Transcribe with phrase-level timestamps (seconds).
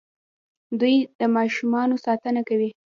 [0.79, 2.69] دوی د ماشومانو ساتنه کوي.